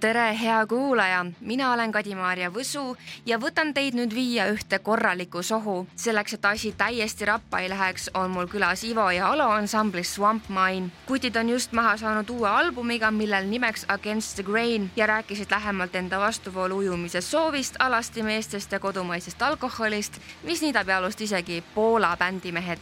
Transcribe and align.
tere, 0.00 0.38
hea 0.40 0.66
kuulaja, 0.66 1.26
mina 1.40 1.72
olen 1.72 1.92
Kadi-Maarja 1.92 2.50
Võsu 2.54 2.96
ja 3.26 3.38
võtan 3.42 3.72
teid 3.74 3.96
nüüd 3.98 4.14
viia 4.14 4.46
ühte 4.52 4.78
korralikku 4.78 5.42
sohu. 5.42 5.86
selleks, 5.96 6.34
et 6.34 6.44
asi 6.44 6.72
täiesti 6.72 7.24
rappa 7.24 7.58
ei 7.58 7.68
läheks, 7.68 8.10
on 8.14 8.30
mul 8.30 8.46
külas 8.46 8.84
Ivo 8.84 9.10
ja 9.10 9.32
Alo 9.32 9.48
ansamblist 9.50 10.14
Swamp 10.14 10.48
Mine. 10.48 10.90
kutid 11.06 11.36
on 11.36 11.48
just 11.48 11.72
maha 11.72 11.96
saanud 11.96 12.30
uue 12.30 12.48
albumiga, 12.48 13.10
millel 13.10 13.46
nimeks 13.46 13.84
Against 13.88 14.34
the 14.34 14.42
Grain 14.42 14.90
ja 14.96 15.06
rääkisid 15.06 15.50
lähemalt 15.50 15.94
enda 15.94 16.20
vastuvoolu 16.20 16.76
ujumise 16.76 17.20
soovist, 17.20 17.76
alastimeestest 17.78 18.72
ja 18.72 18.80
kodumaisest 18.80 19.42
alkoholist, 19.42 20.20
mis 20.42 20.62
niidab 20.62 20.88
jalust 20.88 21.20
isegi 21.20 21.64
Poola 21.74 22.16
bändimehed 22.16 22.80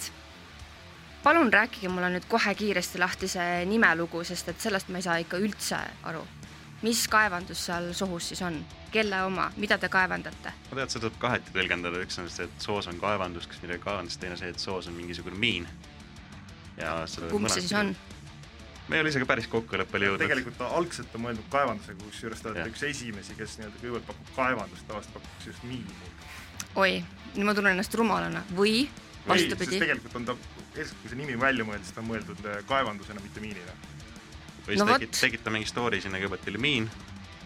palun 1.23 1.53
rääkige 1.53 1.89
mulle 1.89 2.11
nüüd 2.11 2.29
kohe 2.29 2.55
kiiresti 2.55 2.98
lahti 2.98 3.29
see 3.29 3.64
nimelugu, 3.64 4.25
sest 4.25 4.48
et 4.48 4.61
sellest 4.61 4.89
ma 4.89 4.98
ei 4.98 5.03
saa 5.03 5.17
ikka 5.17 5.37
üldse 5.43 5.80
aru 6.03 6.27
mis 6.82 7.06
kaevandus 7.08 7.66
seal 7.68 7.93
sohus 7.96 8.29
siis 8.32 8.43
on, 8.44 8.58
kelle 8.93 9.22
oma, 9.25 9.48
mida 9.57 9.79
te 9.79 9.89
kaevandate? 9.93 10.53
ma 10.71 10.80
tean, 10.80 10.90
seda 10.90 11.07
tuleb 11.07 11.21
kaheti 11.22 11.54
tõlgendada, 11.54 12.03
üks 12.04 12.18
on 12.21 12.29
see, 12.32 12.48
et 12.48 12.67
soos 12.67 12.89
on 12.90 13.00
kaevandus, 13.00 13.48
kes 13.50 13.62
midagi 13.64 13.84
kaevandas, 13.84 14.18
teine 14.21 14.36
see, 14.40 14.50
et 14.53 14.62
soos 14.62 14.90
on 14.90 14.98
mingisugune 14.98 15.39
miin. 15.40 15.68
ja 16.76 16.98
selle 17.11 17.32
kumb 17.32 17.48
see 17.53 17.64
siis 17.64 17.72
on? 17.79 17.94
me 18.89 18.98
ei 18.98 19.04
ole 19.04 19.11
isegi 19.14 19.29
päris 19.29 19.48
kokkuleppele 19.53 20.11
jõudnud. 20.11 20.26
tegelikult 20.26 20.61
algselt 20.68 21.17
on 21.17 21.26
mõeldud 21.26 21.48
kaevandusega, 21.54 21.98
kusjuures 22.04 22.44
te 22.44 22.53
olete 22.53 22.68
üks 22.75 22.84
esimesi, 22.90 23.39
kes 23.39 23.58
nii-öelda 23.61 23.82
kõigepealt 23.82 24.12
pakub 24.12 24.36
kaevandust, 24.36 24.86
tavaliselt 24.90 25.18
pakutakse 25.18 25.53
just 25.54 25.67
miini. 25.70 26.14
oi, 26.76 27.00
nüüd 27.34 27.48
ma 27.48 27.56
tunnen 27.56 27.76
ennast 27.76 27.98
rumalana 27.98 28.45
või 28.53 28.86
vastupidi. 29.26 29.81
tegelikult 29.81 30.20
on 30.20 30.29
ta, 30.29 30.36
kui 30.76 30.84
see 30.84 31.18
nimi 31.18 31.40
välja 31.40 31.64
mõeldi, 31.64 31.89
siis 31.89 31.96
ta 31.96 32.05
on 32.05 32.11
mõeldud 32.12 32.48
äh, 32.53 32.61
kaevandusena, 32.69 33.25
mitte 33.25 33.41
miinina 33.41 33.75
või 34.66 34.75
siis 34.75 34.83
no 34.83 34.92
tegid, 34.92 35.14
tegid 35.20 35.44
ta 35.44 35.52
mingi 35.55 35.69
story 35.70 36.00
sinna, 36.02 36.19
kõigepealt 36.19 36.50
oli 36.50 36.62
miin, 36.62 36.91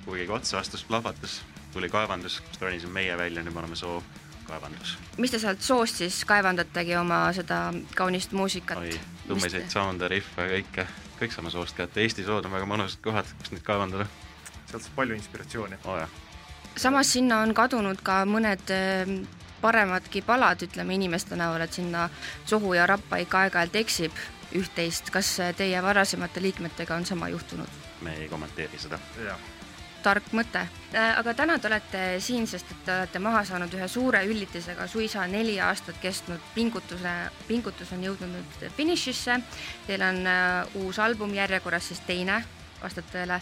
kui 0.04 0.20
keegi 0.20 0.32
otsa 0.32 0.58
astus, 0.60 0.84
plahvatas, 0.88 1.40
tuli 1.74 1.90
kaevandus, 1.92 2.40
siis 2.46 2.60
ronisime 2.60 2.96
meie 2.96 3.16
välja, 3.18 3.44
nüüd 3.44 3.54
me 3.54 3.62
oleme 3.62 3.76
soo 3.76 4.00
kaevandus. 4.48 4.96
mis 5.18 5.30
te 5.30 5.38
sealt 5.38 5.62
soost 5.62 6.00
siis 6.02 6.22
kaevandategi 6.28 6.96
oma 6.96 7.22
seda 7.36 7.60
kaunist 7.96 8.32
muusikat? 8.32 8.78
oi, 8.78 8.96
tummiseid 9.28 9.68
sound'e, 9.72 10.08
rihve, 10.10 10.48
kõike, 10.54 10.86
kõik 11.20 11.36
saame 11.36 11.52
soost 11.54 11.76
kätte, 11.76 12.02
Eesti 12.02 12.24
sood 12.26 12.48
on 12.48 12.56
väga 12.56 12.68
mõnusad 12.70 13.04
kohad, 13.04 13.28
kus 13.42 13.54
neid 13.54 13.66
kaevandada. 13.66 14.08
sealt 14.70 14.82
saab 14.82 14.96
palju 14.96 15.18
inspiratsiooni 15.18 15.82
oh,. 15.84 16.02
samas 16.76 17.12
sinna 17.12 17.42
on 17.44 17.54
kadunud 17.54 18.02
ka 18.02 18.24
mõned 18.24 18.74
ehm, 18.74 19.22
paremadki 19.60 20.22
palad, 20.24 20.62
ütleme 20.64 20.96
inimeste 20.96 21.36
näol, 21.36 21.60
et 21.60 21.76
sinna 21.76 22.08
Sohu 22.46 22.74
ja 22.74 22.86
Rappa 22.88 23.20
ikka 23.20 23.44
aeg-ajalt 23.44 23.76
eksib 23.84 24.22
üht-teist, 24.56 25.10
kas 25.14 25.36
teie 25.56 25.82
varasemate 25.82 26.42
liikmetega 26.42 26.96
on 26.96 27.06
sama 27.06 27.28
juhtunud? 27.28 27.80
me 28.00 28.14
ei 28.16 28.28
kommenteeri 28.28 28.78
seda. 28.78 28.98
tark 30.02 30.30
mõte, 30.32 30.62
äh, 30.94 31.18
aga 31.18 31.34
täna 31.36 31.58
te 31.60 31.68
olete 31.68 32.02
siin, 32.24 32.46
sest 32.48 32.70
et 32.72 32.84
te 32.86 32.94
olete 32.94 33.20
maha 33.20 33.42
saanud 33.44 33.74
ühe 33.76 33.88
suure 33.88 34.22
üllitisega, 34.24 34.86
suisa 34.88 35.26
neli 35.28 35.58
aastat 35.60 36.00
kestnud 36.00 36.40
pingutuse, 36.54 37.12
pingutus 37.48 37.92
on 37.92 38.06
jõudnud 38.08 38.32
nüüd 38.32 38.64
finišisse. 38.78 39.36
Teil 39.86 40.06
on 40.06 40.22
uh, 40.24 40.80
uus 40.80 40.98
album 40.98 41.34
järjekorras 41.36 41.92
siis 41.92 42.00
teine, 42.08 42.40
vastab 42.80 43.12
tõele. 43.12 43.40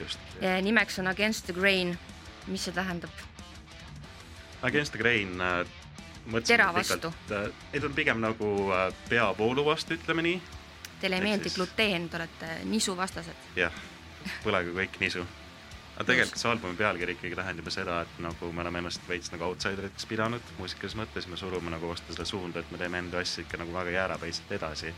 nimeks 0.62 0.98
on 0.98 1.06
Against 1.06 1.46
the 1.46 1.54
Grain, 1.54 1.94
mis 2.46 2.66
see 2.66 2.74
tähendab? 2.74 3.10
Against 4.62 4.92
the 4.92 4.98
Grain 4.98 5.38
uh, 5.38 5.62
tera 6.42 6.72
vastu? 6.74 7.14
ei, 7.72 7.80
ta 7.80 7.86
on 7.86 7.94
pigem 7.94 8.18
nagu 8.20 8.72
peavoolu 9.08 9.64
vastu, 9.64 9.94
ütleme 9.94 10.26
nii 10.26 10.57
Teile 11.00 11.18
ei 11.20 11.22
meeldi 11.22 11.48
siis... 11.48 11.58
gluteen, 11.58 12.08
te 12.08 12.18
olete 12.18 12.54
nisuvastased. 12.70 13.44
jah, 13.56 13.74
põlegu 14.44 14.74
kõik 14.76 14.98
nisu. 15.02 15.24
aga 15.96 16.06
tegelikult 16.10 16.40
see 16.42 16.50
albumi 16.50 16.78
pealkiri 16.78 17.16
ikkagi 17.16 17.38
tähendab 17.38 17.70
seda, 17.74 18.00
et 18.06 18.20
nagu 18.22 18.52
me 18.52 18.64
oleme 18.64 18.82
ennast 18.82 19.08
veits 19.08 19.32
nagu 19.34 19.48
outsideriteks 19.50 20.06
pidanud 20.10 20.54
muusikalises 20.58 20.98
mõttes, 20.98 21.28
me 21.30 21.38
surume 21.40 21.70
nagu 21.74 21.90
vastu 21.90 22.14
seda 22.14 22.26
suunda, 22.28 22.60
et 22.60 22.70
me 22.74 22.78
teeme 22.82 23.02
enda 23.04 23.22
asja 23.22 23.46
ikka 23.46 23.62
nagu 23.62 23.74
väga 23.74 23.94
jäärapäiselt 23.96 24.52
edasi. 24.60 24.94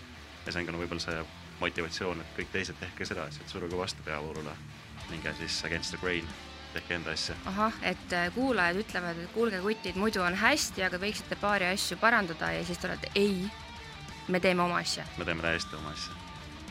ja 0.46 0.52
see 0.52 0.60
on 0.60 0.66
ka 0.66 0.72
nagu 0.72 0.84
võib-olla 0.84 1.06
see 1.06 1.24
motivatsioon, 1.60 2.20
et 2.20 2.36
kõik 2.38 2.52
teised 2.52 2.78
tehke 2.80 3.04
sedasi, 3.04 3.42
et 3.42 3.52
suruge 3.52 3.76
vastu 3.76 4.02
peavoolule. 4.04 4.56
minge 5.10 5.34
siis 5.38 5.64
against 5.64 5.90
the 5.90 5.98
grain 6.00 6.26
tehke 6.72 6.94
enda 6.94 7.10
asja. 7.10 7.34
ahah, 7.44 7.74
et 7.82 8.12
äh, 8.12 8.28
kuulajad 8.34 8.78
ütlevad, 8.84 9.18
et 9.18 9.32
kuulge 9.34 9.60
kutid, 9.60 9.98
muidu 9.98 10.22
on 10.22 10.36
hästi, 10.38 10.84
aga 10.86 11.00
võiksite 11.02 11.36
paari 11.40 11.70
asju 11.70 11.98
parandada 12.00 12.52
ja 12.54 12.64
siis 12.64 12.78
te 12.78 12.88
olete 12.88 13.10
ei 13.14 13.50
me 14.30 14.40
teeme 14.40 14.62
oma 14.62 14.80
asja. 14.80 15.04
me 15.18 15.24
teeme 15.24 15.42
täiesti 15.42 15.76
oma 15.76 15.92
asja, 15.94 16.14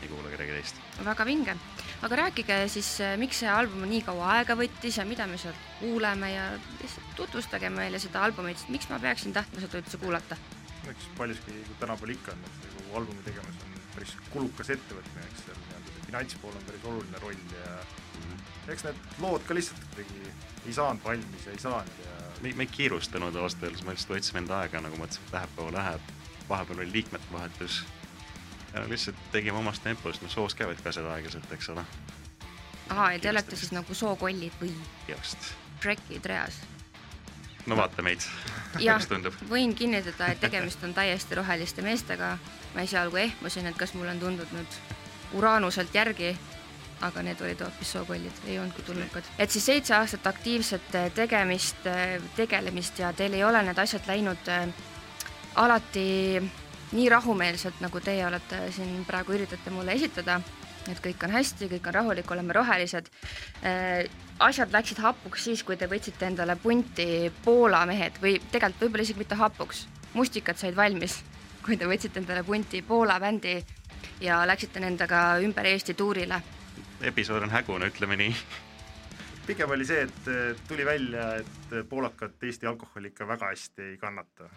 ei 0.02 0.08
kuula 0.08 0.32
kedagi 0.32 0.56
teist. 0.56 0.80
väga 1.04 1.26
vinge, 1.28 1.56
aga 2.02 2.20
rääkige 2.24 2.60
siis, 2.72 2.92
äh, 3.04 3.16
miks 3.20 3.42
see 3.42 3.50
album 3.52 3.84
nii 3.88 4.02
kaua 4.06 4.36
aega 4.38 4.56
võttis 4.58 5.00
ja 5.00 5.06
mida 5.08 5.26
me 5.30 5.38
sealt 5.40 5.68
kuuleme 5.80 6.32
ja 6.32 6.46
lihtsalt 6.80 7.14
tutvustage 7.16 7.70
meile 7.74 8.00
seda 8.02 8.24
albumit, 8.24 8.64
miks 8.68 8.88
ma 8.92 9.00
peaksin 9.02 9.36
tahtma 9.36 9.62
seda 9.64 9.82
üldse 9.82 10.00
kuulata? 10.00 10.38
eks 10.90 11.10
paljuski 11.16 11.54
tänapäeval 11.80 12.14
ikka 12.16 12.32
on, 12.32 12.46
et 12.46 12.70
kogu 12.76 12.96
albumi 13.02 13.22
tegemas 13.26 13.64
on 13.64 13.80
päris 13.94 14.14
kulukas 14.30 14.70
ettevõtmine, 14.74 15.26
eks 15.28 15.44
seal 15.46 15.58
nii-öelda 15.60 15.94
see 15.94 16.06
finantspool 16.06 16.56
on 16.56 16.64
päris 16.68 16.86
oluline 16.92 17.20
roll 17.24 17.42
ja 17.56 17.74
mm. 18.20 18.38
eks 18.74 18.86
need 18.88 19.02
lood 19.24 19.44
ka 19.46 19.56
lihtsalt 19.58 19.84
kuidagi 19.90 20.32
ei 20.66 20.76
saanud 20.76 21.04
valmis 21.04 21.46
ja 21.46 21.52
ei 21.52 21.62
saanud 21.62 22.00
ja 22.04 22.16
me, 22.40 22.54
me 22.56 22.66
ei 22.66 22.72
kiirustanud 22.78 23.36
ausalt 23.36 23.68
öeldes, 23.68 23.84
me 23.84 23.94
lihtsalt 23.96 24.16
võtsime 24.16 24.42
enda 24.44 24.62
aega, 24.64 24.82
nagu 24.84 24.98
mõtlesime, 25.00 25.28
et 25.28 25.36
läheb 25.36 25.54
kaua 25.58 25.76
läheb 25.76 26.12
vahepeal 26.50 26.78
oli 26.78 26.92
liikmete 26.92 27.32
vahetus. 27.32 27.84
ja 28.74 28.88
lihtsalt 28.88 29.16
tegime 29.32 29.58
omas 29.58 29.80
tempos, 29.80 30.20
noh 30.22 30.30
soos 30.30 30.54
käivad 30.54 30.82
ka 30.84 30.92
seda 30.92 31.12
aeglaselt, 31.14 31.52
eks 31.52 31.68
ole. 31.68 31.84
ahah, 32.88 33.12
ja 33.12 33.18
te 33.18 33.30
olete 33.30 33.56
siis 33.56 33.72
nagu 33.72 33.94
sookollid 33.94 34.60
või? 34.60 34.74
just. 35.08 35.52
trekid 35.80 36.24
reas? 36.24 36.60
no 37.66 37.76
vaata 37.76 38.02
meid 38.02 38.24
jah, 38.88 39.02
võin 39.50 39.74
kinnitada, 39.74 40.32
et 40.32 40.40
tegemist 40.40 40.84
on 40.84 40.94
täiesti 41.00 41.34
roheliste 41.34 41.82
meestega. 41.82 42.36
ma 42.74 42.86
esialgu 42.86 43.16
ehmusin, 43.16 43.66
et 43.66 43.76
kas 43.76 43.94
mulle 43.94 44.16
on 44.16 44.20
tundunud 44.20 44.80
Uraanuselt 45.30 45.94
järgi, 45.94 46.32
aga 47.06 47.22
need 47.22 47.40
olid 47.40 47.60
hoopis 47.62 47.92
sookollid, 47.92 48.38
ei 48.46 48.58
olnudki 48.58 48.82
tulnukad. 48.82 49.24
et 49.38 49.50
siis 49.50 49.66
seitse 49.66 49.94
aastat 49.94 50.26
aktiivset 50.26 50.96
tegemist, 51.14 51.86
tegelemist 52.36 52.98
ja 52.98 53.12
teil 53.12 53.34
ei 53.34 53.44
ole 53.44 53.62
need 53.62 53.78
asjad 53.78 54.08
läinud 54.10 54.50
alati 55.54 56.40
nii 56.92 57.08
rahumeelselt, 57.08 57.80
nagu 57.80 58.00
teie 58.02 58.24
olete 58.26 58.64
siin 58.74 59.04
praegu 59.06 59.34
üritate 59.36 59.70
mulle 59.70 59.94
esitada, 59.94 60.40
et 60.90 61.00
kõik 61.02 61.22
on 61.26 61.34
hästi, 61.34 61.68
kõik 61.70 61.88
on 61.90 61.94
rahulik, 61.94 62.30
oleme 62.34 62.54
rohelised. 62.56 63.10
Äh, 63.62 64.06
asjad 64.42 64.72
läksid 64.74 65.02
hapuks 65.02 65.44
siis, 65.48 65.62
kui 65.66 65.78
te 65.78 65.88
võtsite 65.90 66.26
endale 66.26 66.56
punti 66.58 67.30
Poola 67.44 67.84
mehed 67.86 68.18
või 68.22 68.38
tegelikult 68.52 68.86
võib-olla 68.86 69.06
isegi 69.06 69.22
mitte 69.22 69.38
hapuks, 69.38 69.84
mustikad 70.14 70.58
said 70.58 70.76
valmis, 70.76 71.20
kui 71.64 71.78
te 71.78 71.88
võtsite 71.90 72.22
endale 72.22 72.42
punti 72.46 72.82
Poola 72.82 73.20
bändi 73.20 73.60
ja 74.24 74.42
läksite 74.48 74.80
nendega 74.80 75.38
ümber 75.44 75.68
Eesti 75.70 75.94
tuurile. 75.94 76.42
episood 77.00 77.42
on 77.42 77.50
hägune, 77.50 77.86
ütleme 77.86 78.16
nii 78.16 78.34
pigem 79.46 79.70
oli 79.70 79.86
see, 79.88 80.06
et 80.06 80.64
tuli 80.68 80.84
välja, 80.86 81.26
et 81.40 81.76
poolakad 81.88 82.42
Eesti 82.46 82.68
alkoholi 82.70 83.12
ikka 83.12 83.28
väga 83.28 83.52
hästi 83.52 83.86
ei 83.92 83.96
kannata. 83.98 84.50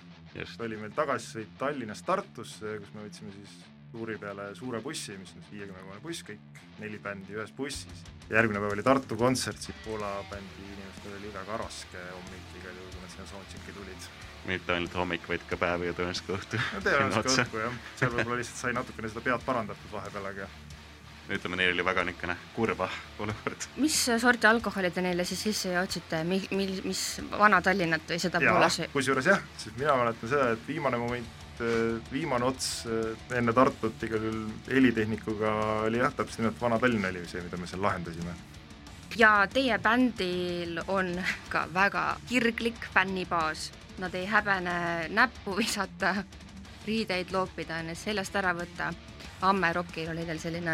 oli 0.60 0.78
meil 0.78 0.92
tagasisõit 0.96 1.56
Tallinnast 1.58 2.06
Tartusse, 2.06 2.78
kus 2.80 2.94
me 2.94 3.08
võtsime 3.08 3.32
siis 3.36 3.62
tuuri 3.94 4.18
peale 4.18 4.50
suure 4.58 4.82
bussi, 4.82 5.16
mis 5.22 5.36
on 5.38 5.46
viiekümne 5.52 6.00
buss, 6.02 6.26
kõik 6.26 6.62
neli 6.82 6.98
bändi 7.00 7.36
ühes 7.38 7.54
bussis. 7.54 8.04
järgmine 8.30 8.62
päev 8.64 8.74
oli 8.74 8.86
Tartu 8.86 9.18
kontsert, 9.20 9.62
siis 9.62 9.78
Poola 9.86 10.10
bändi 10.32 10.66
inimestel 10.66 11.18
oli 11.20 11.34
väga 11.34 11.58
raske 11.62 12.06
hommik 12.10 12.56
igal 12.60 12.74
juhul, 12.74 12.92
kui 12.96 13.04
nad 13.04 13.14
sinna 13.14 13.28
soundcheck'i 13.30 13.76
tulid. 13.78 14.08
mitte 14.50 14.74
ainult 14.74 14.98
hommik, 14.98 15.28
vaid 15.30 15.46
ka 15.50 15.60
päev 15.62 15.86
ja 15.86 15.94
tõenäoliselt 16.00 16.30
ka 16.30 16.40
õhtu. 16.40 16.62
no 16.74 16.86
tõenäoliselt 16.88 17.30
ka 17.30 17.36
õhtu 17.46 17.62
jah, 17.66 17.82
seal 18.02 18.16
võib-olla 18.18 18.40
lihtsalt 18.42 18.62
sai 18.66 18.74
natukene 18.80 19.14
seda 19.14 19.26
pead 19.30 19.46
parandatud 19.46 19.94
vahepeal, 19.94 20.32
aga 20.34 20.50
ütleme, 21.32 21.56
neil 21.56 21.72
oli 21.74 21.86
väga 21.86 22.04
niisugune 22.08 22.36
kurva 22.56 22.90
olukord. 23.24 23.68
mis 23.78 23.96
sorti 24.20 24.48
alkoholi 24.48 24.92
te 24.92 25.02
neile 25.02 25.26
siis 25.26 25.44
sisse 25.48 25.72
jootsite, 25.74 26.24
mi-, 26.28 26.48
mil-, 26.52 26.82
mis 26.84 27.04
Vana-Tallinnat 27.32 28.10
või 28.12 28.20
seda 28.20 28.42
Poolas? 28.44 28.82
kusjuures 28.94 29.30
jah, 29.32 29.44
sest 29.58 29.78
mina 29.80 29.96
mäletan 30.00 30.30
seda, 30.30 30.50
et 30.58 30.68
viimane 30.68 31.00
moment, 31.00 31.64
viimane 32.12 32.48
ots 32.50 32.72
enne 33.38 33.54
Tartut 33.56 34.04
igal 34.04 34.26
juhul 34.28 34.42
helitehnikuga 34.68 35.54
oli 35.88 36.02
jah, 36.02 36.12
täpselt 36.18 36.44
nimelt 36.44 36.60
Vana-Tallinn 36.62 37.08
oli 37.12 37.24
see, 37.30 37.46
mida 37.46 37.62
me 37.62 37.72
seal 37.72 37.86
lahendasime. 37.86 38.36
ja 39.18 39.32
teie 39.48 39.80
bändil 39.80 40.82
on 40.88 41.16
ka 41.50 41.68
väga 41.74 42.18
kirglik 42.28 42.90
fännibaas, 42.94 43.72
nad 44.04 44.16
ei 44.16 44.28
häbene 44.28 45.08
näppu 45.10 45.56
visata, 45.56 46.18
riideid 46.84 47.32
loopida, 47.32 47.80
ennast 47.80 48.10
seljast 48.10 48.36
ära 48.36 48.52
võtta 48.58 48.92
Amme 49.44 49.74
Rockil 49.74 50.10
oli 50.10 50.24
teil 50.26 50.40
selline 50.40 50.74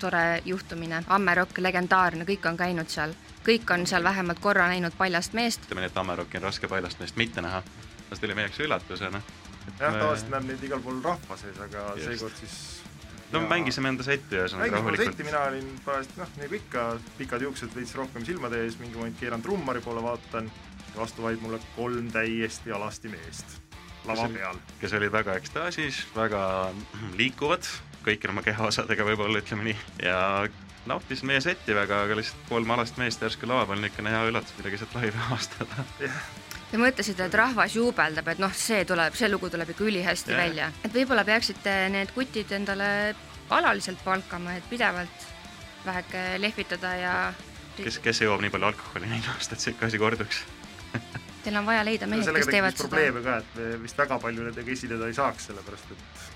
tore 0.00 0.42
juhtumine, 0.44 1.02
Ammerokk, 1.06 1.58
legendaarne, 1.58 2.26
kõik 2.28 2.46
on 2.50 2.56
käinud 2.58 2.90
seal, 2.92 3.14
kõik 3.46 3.70
on 3.74 3.86
seal 3.86 4.04
vähemalt 4.04 4.40
korra 4.42 4.68
näinud 4.70 4.96
paljast 4.98 5.36
meest. 5.38 5.68
ütleme 5.68 5.84
nii, 5.84 5.92
et 5.92 6.00
Ammerokki 6.02 6.40
on 6.40 6.48
raske 6.48 6.68
paljast 6.68 7.00
meest 7.02 7.16
mitte 7.16 7.44
näha, 7.44 7.62
see 8.08 8.22
tuli 8.24 8.34
meie 8.34 8.48
jaoks 8.48 8.60
üllatusena. 8.66 9.22
jah 9.78 9.92
me..., 9.92 9.98
tavaliselt 9.98 10.32
näeb 10.34 10.50
neid 10.50 10.66
igal 10.70 10.82
pool 10.82 11.02
rahva 11.04 11.38
sees, 11.40 11.60
aga 11.68 11.88
seekord 12.02 12.38
siis 12.40 12.56
no 13.32 13.42
ja... 13.42 13.48
mängisime 13.48 13.92
enda 13.94 14.06
setti 14.06 14.38
ühesõnaga 14.38 14.80
rahulikult. 14.80 15.22
mina 15.26 15.44
olin 15.50 15.68
parajasti 15.84 16.20
noh, 16.22 16.32
nagu 16.42 16.58
ikka, 16.60 16.86
pikad 17.18 17.46
juuksed 17.46 17.74
veits 17.76 17.94
rohkem 17.98 18.26
silmade 18.26 18.62
ees, 18.64 18.80
mingi 18.82 18.98
moment 18.98 19.18
keeran 19.20 19.42
trummari 19.42 19.82
poole, 19.84 20.02
vaatan, 20.02 20.50
vastu 20.96 21.26
vaid 21.26 21.42
mulle 21.42 21.60
kolm 21.76 22.10
täiesti 22.14 22.74
alasti 22.74 23.12
meest 23.12 23.60
lava 24.06 24.28
peal. 24.30 24.58
kes 24.80 24.94
olid 24.98 25.12
väga 25.12 25.36
ekstaasis, 25.40 26.04
väga 26.14 26.42
liikuvad, 27.18 27.66
kõikide 28.06 28.32
oma 28.32 28.44
kehaosadega 28.46 29.06
võib-olla, 29.08 29.42
ütleme 29.42 29.70
nii, 29.70 29.76
ja 30.06 30.18
nautisin 30.86 31.30
meie 31.30 31.42
setti 31.42 31.74
väga, 31.74 32.04
aga 32.06 32.18
lihtsalt 32.18 32.48
kolm 32.48 32.70
alast 32.76 32.98
meest 33.00 33.22
järsku 33.22 33.48
lava 33.50 33.66
peal, 33.68 33.82
niisugune 33.82 34.12
hea 34.14 34.24
üllatus 34.30 34.56
midagi 34.58 34.80
sealt 34.80 34.98
laivi 34.98 35.22
avastada 35.28 35.86
Te 36.66 36.80
mõtlesite, 36.82 37.28
et 37.28 37.34
rahvas 37.38 37.76
juubeldab, 37.76 38.26
et 38.32 38.40
noh, 38.42 38.50
see 38.50 38.80
tuleb, 38.88 39.14
see 39.14 39.28
lugu 39.30 39.46
tuleb 39.52 39.68
ikka 39.70 39.84
ülihästi 39.86 40.32
yeah. 40.32 40.40
välja, 40.42 40.70
et 40.82 40.94
võib-olla 40.94 41.22
peaksite 41.26 41.74
need 41.94 42.10
kutid 42.14 42.50
endale 42.58 42.88
alaliselt 43.54 44.02
palkama, 44.02 44.56
et 44.58 44.66
pidevalt 44.66 45.28
väheke 45.86 46.24
lehvitada 46.42 46.94
ja 46.98 47.12
kes, 47.78 48.00
kes 48.02 48.22
jõuab 48.24 48.42
nii 48.42 48.50
palju 48.50 48.70
alkoholi 48.72 49.12
näinud 49.12 49.30
aastat, 49.36 49.60
et 49.60 49.62
see 49.62 49.76
ikka 49.76 49.86
asi 49.86 50.02
korduks. 50.02 50.42
Teil 51.44 51.60
on 51.60 51.68
vaja 51.68 51.84
leida 51.86 52.08
mehed, 52.10 52.26
kes 52.34 52.50
teevad 52.50 52.74
seda. 52.74 52.88
probleeme 52.88 53.22
ka, 53.22 53.36
et 53.44 53.58
me 53.60 53.68
vist 53.84 54.02
väga 54.02 54.18
palju 54.22 54.48
nendega 54.48 54.74
esineda 54.74 55.06
ei 55.06 55.14
saaks, 55.14 55.46
sellepärast 55.52 55.94
et 55.94 56.35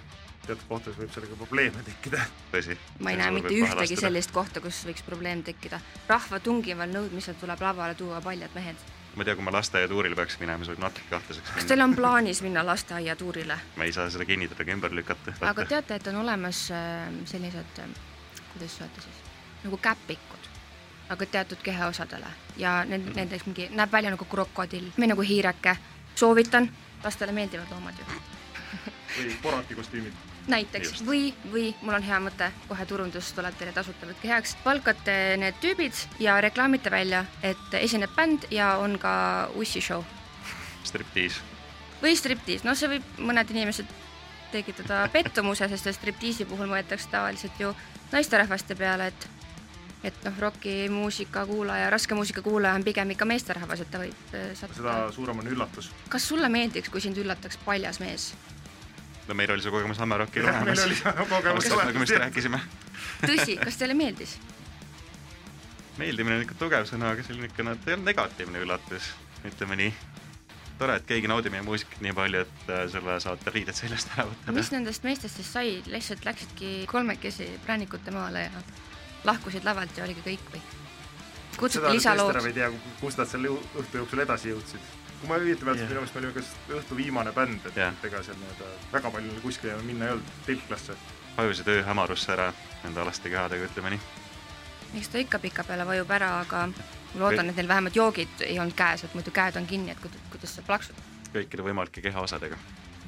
teatud 0.50 0.68
kohtades 0.68 0.98
võib 0.98 1.12
sellega 1.14 1.38
probleeme 1.40 1.82
tekkida. 1.86 2.22
tõsi. 2.52 2.78
ma 3.00 3.14
ei 3.14 3.20
näe 3.20 3.34
mitte 3.38 3.54
ühtegi 3.54 3.98
sellist 3.98 4.32
kohta, 4.34 4.62
kus 4.64 4.82
võiks 4.88 5.04
probleem 5.06 5.44
tekkida. 5.46 5.80
rahva 6.08 6.40
tungival 6.40 6.90
nõudmisel 6.90 7.38
tuleb 7.40 7.62
lavale 7.66 7.94
tuua 7.98 8.20
paljad 8.24 8.56
mehed 8.58 8.88
ma 9.14 9.22
ei 9.22 9.24
tea, 9.24 9.34
kui 9.34 9.44
ma 9.44 9.52
lasteaiatuurile 9.54 10.14
peaks 10.18 10.38
minema, 10.40 10.64
siis 10.64 10.74
võib 10.74 10.84
natuke 10.84 11.10
kahtlaseks 11.10 11.48
minna. 11.48 11.58
kas 11.58 11.70
teil 11.70 11.84
on 11.84 11.96
plaanis 11.98 12.42
minna 12.46 12.64
lasteaiatuurile? 12.66 13.58
ma 13.76 13.86
ei 13.88 13.94
saa 13.96 14.10
seda 14.10 14.26
kinnitada 14.28 14.66
ega 14.66 14.76
ümber 14.76 14.94
lükata. 14.94 15.34
aga 15.50 15.66
teate, 15.74 15.98
et 15.98 16.10
on 16.12 16.20
olemas 16.22 16.66
äh, 16.74 17.08
sellised, 17.30 17.82
äh, 17.82 18.42
kuidas 18.52 18.78
öelda 18.80 19.06
siis, 19.06 19.22
nagu 19.64 19.80
käpikud, 19.82 20.50
aga 21.10 21.30
teatud 21.38 21.62
kehaosadele 21.62 22.34
ja 22.56 22.80
need 22.84 23.06
mm 23.06 23.18
näiteks 23.22 23.46
mingi, 23.50 23.70
näeb 23.74 23.92
välja 23.92 24.14
nagu 24.14 24.26
krokodill 24.30 24.92
või 24.98 25.10
nagu 25.10 25.26
hiireke. 25.26 25.76
soovitan, 26.14 26.70
lastele 27.04 27.32
meeldivad 27.32 27.70
loomad 27.70 27.98
ju 27.98 28.39
või 29.16 29.36
Borati 29.42 29.78
kostüümid 29.78 30.26
näiteks 30.50 31.02
või, 31.06 31.30
või 31.52 31.70
mul 31.82 31.94
on 31.98 32.04
hea 32.04 32.18
mõte, 32.22 32.50
kohe 32.68 32.86
turundus 32.88 33.32
tuleb 33.36 33.56
teile 33.58 33.72
tasuta, 33.76 34.08
võtke 34.08 34.30
heaks, 34.30 34.56
palkate 34.64 35.16
need 35.40 35.58
tüübid 35.62 35.96
ja 36.22 36.38
reklaamite 36.42 36.90
välja, 36.90 37.24
et 37.42 37.76
esineb 37.80 38.14
bänd 38.16 38.48
ja 38.54 38.74
on 38.82 38.98
ka 38.98 39.12
ussishow. 39.60 40.04
striptiis. 40.84 41.40
või 42.02 42.16
striptiis, 42.16 42.64
noh, 42.64 42.76
see 42.76 42.88
võib 42.88 43.18
mõned 43.18 43.50
inimesed 43.50 43.90
tekitada 44.52 45.04
pettumuse, 45.12 45.68
sest 45.68 45.92
striptiisi 45.94 46.44
puhul 46.44 46.70
mõeldakse 46.70 47.10
tavaliselt 47.10 47.60
ju 47.60 47.74
naisterahvaste 48.12 48.74
peale, 48.74 49.12
et 49.12 49.28
et 50.04 50.22
noh, 50.24 50.38
rokimuusika 50.38 51.44
kuulaja, 51.46 51.90
raske 51.92 52.16
muusika 52.16 52.42
kuulaja 52.42 52.74
on 52.74 52.84
pigem 52.84 53.10
ikka 53.12 53.26
meesterahvas, 53.28 53.82
et 53.84 53.90
ta 53.92 53.98
võib 54.00 54.32
äh, 54.32 54.46
sattuda. 54.56 54.78
seda 54.78 55.12
suurem 55.12 55.42
on 55.42 55.50
üllatus. 55.52 55.90
kas 56.08 56.28
sulle 56.28 56.48
meeldiks, 56.48 56.88
kui 56.88 57.04
sind 57.04 57.20
üllataks 57.20 57.60
paljas 57.66 58.00
mees? 58.00 58.30
No 59.30 59.34
meil 59.38 59.52
oli 59.54 59.62
see 59.62 59.70
kogemus 59.70 59.98
Hammerocki 60.02 60.42
olemas. 60.42 60.64
meil 60.66 60.84
oli 60.86 60.96
see 60.98 61.12
kogemus 61.30 61.66
olemas. 61.70 61.86
nagu 61.86 62.02
me 62.02 62.06
just 62.08 62.22
rääkisime. 62.24 62.60
tõsi, 63.22 63.56
kas 63.62 63.78
teile 63.78 63.94
meeldis? 63.94 64.36
meeldimine 66.00 66.40
on 66.40 66.46
ikka 66.46 66.56
tugev 66.58 66.86
sõna, 66.88 67.12
aga 67.14 67.22
ta 67.22 67.34
ei 67.34 67.94
olnud 67.94 68.08
negatiivne 68.08 68.62
üllatus, 68.64 69.12
ütleme 69.46 69.78
nii. 69.78 69.92
tore, 70.80 70.96
et 70.98 71.06
keegi 71.06 71.30
naudib 71.30 71.54
meie 71.54 71.62
muusikat 71.62 72.02
nii 72.02 72.14
palju, 72.16 72.42
et 72.46 72.72
äh, 72.74 72.84
sulle 72.90 73.18
saate 73.22 73.54
riided 73.54 73.76
seljast 73.76 74.10
ära 74.16 74.26
võtta. 74.32 74.56
mis 74.56 74.72
nendest 74.74 75.06
meestest 75.06 75.38
siis 75.38 75.52
sai, 75.58 75.74
lihtsalt 75.86 76.26
läksidki 76.26 76.72
kolmekesi 76.90 77.50
präänikute 77.66 78.14
maale 78.16 78.48
ja 78.48 78.64
lahkusid 79.28 79.66
lavalt 79.68 79.98
ja 79.98 80.08
oligi 80.08 80.26
kõik 80.26 80.54
või? 80.56 80.64
kutsuti 81.60 81.92
lisalood. 82.00 82.40
ei 82.48 82.56
tea, 82.56 82.72
kus 83.00 83.20
nad 83.20 83.30
selle 83.30 83.52
õhtu 83.52 84.02
jooksul 84.02 84.26
edasi 84.26 84.54
jõudsid 84.54 84.96
kui 85.20 85.28
ma 85.28 85.36
õieti 85.40 85.66
mäletan 85.66 85.84
yeah., 85.84 85.90
minu 85.90 86.00
meelest 86.00 86.14
me 86.16 86.20
olime 86.22 86.34
kas 86.36 86.52
õhtu 86.78 86.96
viimane 86.96 87.32
bänd, 87.36 87.66
et 87.68 87.76
yeah. 87.76 87.96
ega 88.08 88.22
seal 88.24 88.38
nii-öelda 88.40 88.70
väga 88.92 89.12
palju 89.16 89.42
kuskile 89.44 89.76
minna 89.84 90.08
ei 90.08 90.14
olnud, 90.16 90.32
telklasse. 90.46 90.96
vajusid 91.36 91.68
ööhämarusse 91.74 92.32
ära 92.32 92.48
nende 92.84 93.02
alaste 93.02 93.32
kehadega, 93.32 93.68
ütleme 93.68 93.94
nii. 93.94 94.00
eks 95.00 95.12
ta 95.12 95.20
ikka 95.20 95.38
pikapeale 95.42 95.86
vajub 95.86 96.10
ära, 96.16 96.32
aga 96.40 96.66
ma 96.72 97.20
loodan, 97.20 97.50
et 97.50 97.58
neil 97.60 97.68
vähemalt 97.68 97.96
joogid 97.96 98.44
ei 98.46 98.58
olnud 98.58 98.76
käes, 98.76 99.04
et 99.04 99.14
muidu 99.14 99.32
käed 99.34 99.58
on 99.60 99.66
kinni, 99.68 99.92
et 99.92 100.00
kuidas, 100.00 100.22
kuidas 100.32 100.54
sa 100.56 100.64
plaksud. 100.66 101.02
kõikide 101.34 101.66
võimalike 101.66 102.04
kehaosadega. 102.06 102.56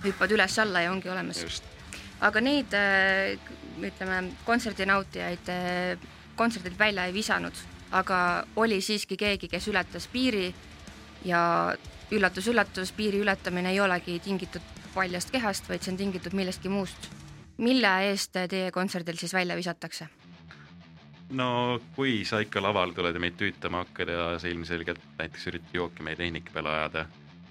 hüppad 0.04 0.34
üles-alla 0.36 0.84
ja 0.84 0.92
ongi 0.92 1.08
olemas. 1.08 1.62
aga 2.20 2.40
neid 2.40 2.74
äh, 2.76 3.38
ütleme, 3.80 4.34
kontserdinautijaid 4.44 5.48
äh, 5.48 6.10
kontserdilt 6.36 6.78
välja 6.78 7.06
ei 7.06 7.14
visanud, 7.14 7.56
aga 7.90 8.44
oli 8.56 8.80
siiski 8.80 9.16
keegi, 9.16 9.48
kes 9.48 9.68
ületas 9.68 10.06
piiri 10.12 10.54
ja 11.24 11.72
üllatus-üllatus, 12.12 12.92
piiri 12.92 13.20
ületamine 13.22 13.72
ei 13.72 13.80
olegi 13.80 14.18
tingitud 14.24 14.62
paljast 14.94 15.30
kehast, 15.32 15.68
vaid 15.68 15.82
see 15.82 15.94
on 15.94 16.00
tingitud 16.00 16.36
millestki 16.36 16.68
muust. 16.68 17.08
mille 17.62 17.90
eest 18.08 18.36
teie 18.50 18.70
kontserdil 18.72 19.16
siis 19.20 19.34
välja 19.34 19.56
visatakse? 19.56 20.08
no 21.32 21.80
kui 21.96 22.24
sa 22.28 22.40
ikka 22.44 22.62
laval 22.62 22.92
tuled 22.92 23.16
ja 23.16 23.20
meid 23.20 23.36
tüütama 23.40 23.84
hakkad 23.84 24.08
ja 24.12 24.26
sa 24.38 24.48
ilmselgelt 24.48 25.00
näiteks 25.18 25.46
üritad 25.52 25.78
jooki 25.78 26.02
meie 26.02 26.16
tehnika 26.16 26.52
peale 26.52 26.74
ajada, 26.76 27.06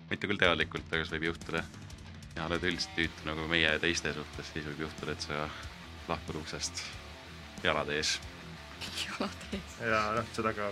mitte 0.10 0.30
küll 0.30 0.42
teadlikult, 0.42 0.90
aga 0.92 1.06
see 1.06 1.18
võib 1.18 1.32
juhtuda, 1.32 1.64
ja 2.36 2.46
oled 2.46 2.70
üldiselt 2.70 2.96
tüütu 2.98 3.30
nagu 3.30 3.48
meie 3.50 3.68
ja 3.68 3.80
teiste 3.82 4.14
suhtes, 4.14 4.54
siis 4.54 4.68
võib 4.70 4.86
juhtuda, 4.86 5.16
et 5.16 5.28
sa 5.28 5.48
lahkud 6.10 6.42
uksest 6.44 6.84
jalad 7.64 7.90
ees. 7.96 8.20
jalad 9.06 9.46
ees. 9.54 9.78
ja 9.82 10.02
noh, 10.18 10.34
seda 10.38 10.54
ka 10.58 10.72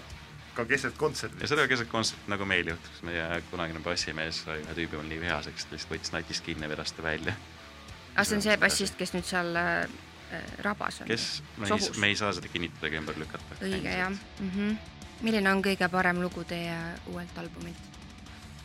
ka 0.60 0.66
keset 0.70 0.98
kontserti. 1.00 1.42
ja 1.42 1.52
seda 1.52 1.68
keset 1.72 1.90
kontserti, 1.92 2.28
nagu 2.32 2.46
meil 2.50 2.74
juhtus, 2.74 3.02
meie 3.08 3.26
kunagine 3.52 3.82
bassimees 3.86 4.44
sai 4.46 4.60
ühe 4.64 4.76
tüübi 4.78 5.00
mul 5.00 5.10
nii 5.10 5.24
vihaseks, 5.24 5.66
et 5.66 5.76
lihtsalt 5.76 5.96
võttis 5.96 6.14
natist 6.16 6.46
kinni 6.46 6.68
ja 6.68 6.72
vedas 6.72 6.94
ta 6.96 7.06
välja. 7.06 7.36
aga 8.14 8.28
see 8.28 8.40
on 8.40 8.46
see 8.46 8.58
bassist, 8.62 8.98
kes 9.00 9.16
nüüd 9.16 9.28
seal 9.30 9.60
äh, 9.60 10.00
rabas 10.66 11.02
on? 11.04 11.12
kes, 11.12 11.30
me 11.58 11.70
ei, 11.72 11.92
me 11.98 12.12
ei 12.12 12.18
saa 12.20 12.34
seda 12.36 12.52
kinnitada 12.52 12.92
ega 12.92 13.04
ümber 13.04 13.20
lükata. 13.22 13.62
õige, 13.62 13.94
jah 13.94 14.12
mm. 14.12 14.52
-hmm. 14.56 14.76
milline 15.22 15.54
on 15.54 15.64
kõige 15.70 15.90
parem 15.92 16.22
lugu 16.24 16.44
teie 16.44 16.76
uuelt 17.08 17.38
albumilt? 17.38 17.90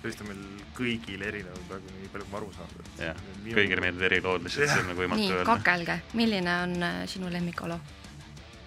vist 0.05 0.21
on 0.21 0.29
meil 0.29 0.41
kõigil 0.77 1.23
erinevad 1.25 1.69
praegu, 1.69 1.93
nii 1.99 2.09
palju 2.13 2.25
kui 2.27 2.33
ma 2.33 2.41
aru 2.43 2.53
saan. 2.57 2.73
jah, 3.01 3.21
kõigile 3.45 3.85
meeldivad 3.87 4.11
erilood, 4.11 4.49
lihtsalt 4.49 4.73
see 4.73 4.83
on 4.83 4.91
nagu 4.93 5.05
võimatu 5.05 5.29
öelda. 5.29 5.45
nii, 5.45 5.51
kakelge, 5.53 6.01
milline 6.21 6.57
on 6.67 6.83
äh, 6.83 7.05
sinu 7.11 7.31
lemmikolo? 7.33 7.79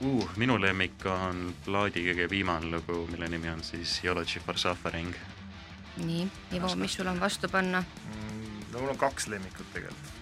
Uh,? 0.02 0.30
minu 0.38 0.58
lemmik 0.62 1.06
on 1.06 1.54
plaadi 1.66 2.04
kõige 2.10 2.30
viimane 2.30 2.70
lugu, 2.72 3.06
mille 3.12 3.30
nimi 3.30 3.50
on 3.50 3.64
siis 3.64 4.00
Eulogy 4.04 4.40
for 4.46 4.58
Suffering. 4.58 5.16
nii, 5.98 6.28
Ivo, 6.54 6.76
mis 6.76 6.94
sul 6.94 7.08
on 7.08 7.20
vastu 7.20 7.50
panna 7.50 7.82
mm,? 7.82 8.72
no 8.72 8.80
mul 8.80 8.94
on 8.94 8.98
kaks 8.98 9.28
lemmikut 9.28 9.74
tegelikult. 9.74 10.14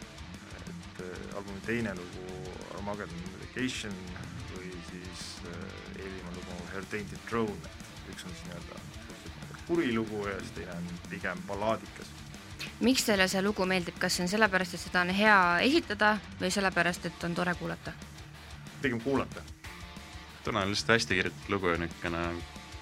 et 0.70 1.02
äh, 1.04 1.38
albumi 1.38 1.62
teine 1.66 1.96
lugu 1.96 2.54
Armageddon 2.78 3.32
Medication 3.34 3.96
või 4.54 4.72
siis 4.92 5.26
äh, 5.46 6.00
eelviimane 6.00 6.36
lugu 6.36 6.60
Her 6.74 6.86
Tainted 6.86 7.20
Throne, 7.30 7.74
et 7.74 8.14
üks 8.14 8.26
on 8.26 8.32
siis 8.32 8.46
nii-öelda 8.48 8.84
kuri 9.68 9.94
lugu 9.96 10.28
ja 10.28 10.38
siis 10.40 10.52
teine 10.60 10.78
on 10.78 10.88
pigem 11.10 11.42
ballaadikas 11.48 12.14
miks 12.80 13.04
teile 13.06 13.28
see 13.28 13.42
lugu 13.42 13.66
meeldib, 13.66 14.00
kas 14.00 14.16
see 14.16 14.26
on 14.26 14.32
sellepärast, 14.32 14.74
et 14.74 14.84
seda 14.88 15.04
on 15.04 15.12
hea 15.16 15.38
esitada 15.68 16.16
või 16.40 16.52
sellepärast, 16.52 17.12
et 17.12 17.28
on 17.28 17.36
tore 17.36 17.56
kuulata? 17.60 17.92
pigem 18.82 19.02
kuulata 19.02 19.42
tuna 20.46 20.62
on 20.62 20.70
lihtsalt 20.70 20.96
hästi 20.96 21.16
kirjutatud 21.16 21.50
lugu 21.50 21.74
ja 21.74 21.78
niisugune 21.82 22.24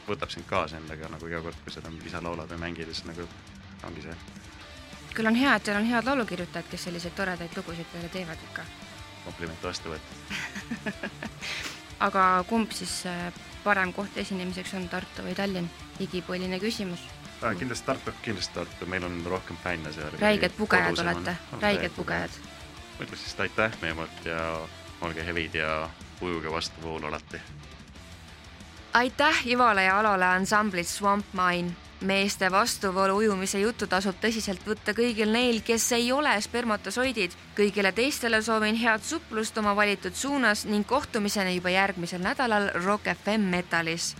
võtab 0.08 0.32
sind 0.34 0.48
kaasa 0.48 0.78
endaga 0.78 1.08
nagu 1.12 1.28
iga 1.30 1.40
kord, 1.46 1.60
kui 1.64 1.74
seda 1.74 1.92
ise 2.04 2.22
laulad 2.22 2.52
või 2.52 2.60
mängid, 2.66 2.90
siis 2.92 3.06
nagu 3.08 3.28
ongi 3.88 4.04
see. 4.04 4.16
küll 5.14 5.30
on 5.30 5.38
hea, 5.40 5.56
et 5.56 5.64
teil 5.64 5.80
on 5.80 5.88
head 5.88 6.10
laulukirjutajad, 6.10 6.68
kes 6.72 6.90
selliseid 6.90 7.16
toredaid 7.16 7.56
lugusid 7.58 7.88
teile 7.94 8.10
teevad 8.12 8.46
ikka. 8.50 8.68
kompliment 9.24 9.64
vastu 9.64 9.94
võetud 9.94 11.02
aga 12.08 12.28
kumb 12.50 12.72
siis 12.76 13.06
äh, 13.08 13.32
parem 13.64 13.94
koht 13.96 14.18
esinemiseks 14.18 14.74
on, 14.80 14.90
Tartu 14.92 15.24
või 15.24 15.36
Tallinn? 15.40 15.72
igipõline 16.04 16.60
küsimus 16.60 17.08
ah,. 17.42 17.56
kindlasti 17.56 17.88
Tartu. 17.88 18.16
kindlasti 18.22 18.60
Tartu, 18.60 18.92
meil 18.92 19.08
on 19.08 19.22
rohkem 19.26 19.60
fänne 19.64 19.94
seal. 19.96 20.20
räiged 20.20 20.58
pugejad 20.58 21.00
olete, 21.00 21.38
räiged 21.62 21.96
pugejad. 21.96 22.40
ma 22.98 23.06
ütleks 23.06 23.24
lihtsalt 23.24 23.48
aitäh 23.48 23.82
meie 23.82 23.96
poolt 24.02 24.26
ja 24.28 24.42
olge 25.04 25.26
hevid 25.26 25.56
ja 25.56 25.78
ujuge 26.22 26.52
vastuvoolu 26.52 27.08
alati. 27.08 27.42
aitäh 28.94 29.48
Ivole 29.48 29.84
ja 29.84 30.00
Alole 30.00 30.26
ansamblit 30.26 30.88
Swamp 30.88 31.26
Mine. 31.34 31.72
meeste 32.02 32.52
vastuvoolu 32.52 33.16
ujumise 33.16 33.60
juttu 33.60 33.88
tasub 33.88 34.16
tõsiselt 34.16 34.68
võtta 34.68 34.94
kõigil 34.94 35.32
neil, 35.32 35.62
kes 35.62 35.92
ei 35.92 36.12
ole 36.12 36.42
spermatosoidid. 36.42 37.32
kõigile 37.58 37.92
teistele 37.92 38.42
soovin 38.42 38.76
head 38.76 39.02
suplust 39.02 39.58
oma 39.58 39.76
valitud 39.76 40.14
suunas 40.14 40.66
ning 40.66 40.88
kohtumiseni 40.88 41.56
juba 41.56 41.70
järgmisel 41.70 42.22
nädalal 42.22 42.70
Rock 42.86 43.04
FM 43.24 43.50
Metalis 43.50 44.16